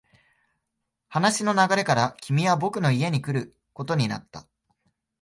[1.09, 4.47] 話の流れから、君は僕の家に来ることになった。